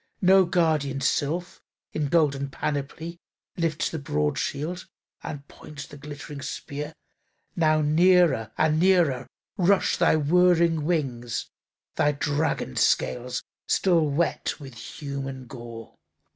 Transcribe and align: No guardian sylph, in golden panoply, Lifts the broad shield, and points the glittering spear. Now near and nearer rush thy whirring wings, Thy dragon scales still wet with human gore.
No 0.23 0.45
guardian 0.45 0.99
sylph, 0.99 1.61
in 1.93 2.07
golden 2.07 2.49
panoply, 2.49 3.19
Lifts 3.55 3.91
the 3.91 3.99
broad 3.99 4.35
shield, 4.39 4.87
and 5.21 5.47
points 5.47 5.85
the 5.85 5.95
glittering 5.95 6.41
spear. 6.41 6.95
Now 7.55 7.81
near 7.81 8.49
and 8.57 8.79
nearer 8.79 9.27
rush 9.57 9.97
thy 9.97 10.15
whirring 10.15 10.85
wings, 10.85 11.51
Thy 11.97 12.13
dragon 12.13 12.77
scales 12.77 13.43
still 13.67 14.07
wet 14.09 14.59
with 14.59 14.73
human 14.73 15.45
gore. 15.45 15.93